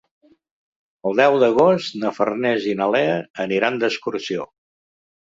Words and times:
El 1.09 1.19
deu 1.19 1.35
d'agost 1.43 1.99
na 2.03 2.11
Farners 2.19 2.65
i 2.71 2.73
na 2.79 2.87
Lea 2.95 3.19
aniran 3.45 3.79
d'excursió. 3.85 4.49